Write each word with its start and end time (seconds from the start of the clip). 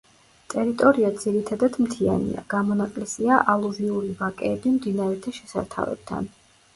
ტერიტორია 0.51 1.09
ძირითადად 1.23 1.75
მთიანია, 1.87 2.43
გამონაკლისია 2.53 3.37
ალუვიური 3.53 4.09
ვაკეები 4.23 4.73
მდინარეთა 4.79 5.35
შესართავებთან. 5.37 6.31